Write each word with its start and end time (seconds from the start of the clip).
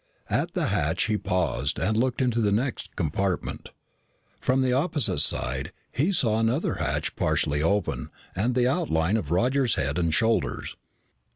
At 0.31 0.53
the 0.55 0.65
hatch 0.69 1.03
he 1.05 1.15
paused 1.15 1.77
and 1.77 1.95
looked 1.95 2.23
into 2.23 2.41
the 2.41 2.51
next 2.51 2.95
compartment. 2.95 3.69
From 4.39 4.63
the 4.63 4.73
opposite 4.73 5.19
side, 5.19 5.71
he 5.91 6.11
saw 6.11 6.39
another 6.39 6.73
hatch 6.81 7.15
partially 7.15 7.61
open 7.61 8.09
and 8.35 8.55
the 8.55 8.67
outline 8.67 9.15
of 9.15 9.29
Roger's 9.29 9.75
head 9.75 9.99
and 9.99 10.11
shoulders. 10.11 10.75